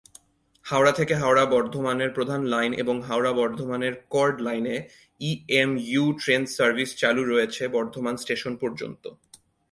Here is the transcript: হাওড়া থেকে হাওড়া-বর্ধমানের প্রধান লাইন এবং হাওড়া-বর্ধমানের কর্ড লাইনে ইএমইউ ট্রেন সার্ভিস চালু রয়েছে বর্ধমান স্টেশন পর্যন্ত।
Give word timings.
হাওড়া 0.65 0.91
থেকে 0.91 1.13
হাওড়া-বর্ধমানের 1.15 2.11
প্রধান 2.11 2.41
লাইন 2.43 2.71
এবং 2.73 2.95
হাওড়া-বর্ধমানের 3.01 3.93
কর্ড 4.09 4.35
লাইনে 4.41 4.75
ইএমইউ 5.21 6.05
ট্রেন 6.13 6.43
সার্ভিস 6.55 6.89
চালু 6.95 7.21
রয়েছে 7.23 7.63
বর্ধমান 7.67 8.15
স্টেশন 8.17 8.53
পর্যন্ত। 8.55 9.03